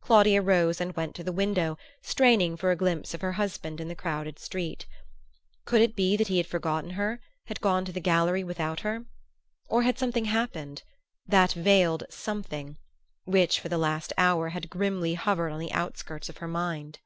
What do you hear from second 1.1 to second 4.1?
to the window, straining for a glimpse of her husband in the